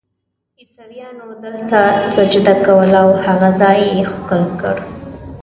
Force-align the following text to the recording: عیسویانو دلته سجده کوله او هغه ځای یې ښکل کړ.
عیسویانو 0.59 1.27
دلته 1.43 1.81
سجده 2.15 2.53
کوله 2.65 2.99
او 3.05 3.11
هغه 3.25 3.49
ځای 3.61 3.79
یې 3.93 4.03
ښکل 4.11 4.43
کړ. 4.59 4.75